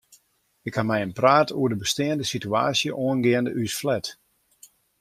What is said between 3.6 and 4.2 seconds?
ús flat.